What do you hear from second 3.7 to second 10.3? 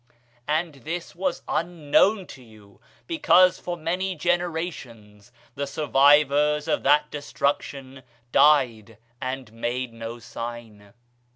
many generations the survivors of that destruction died and made no